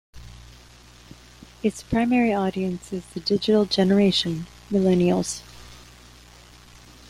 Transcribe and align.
Its 1.61 1.83
primary 1.83 2.33
audience 2.33 2.91
is 2.91 3.05
the 3.13 3.19
digital 3.19 3.65
generation, 3.65 4.47
millennials. 4.71 5.43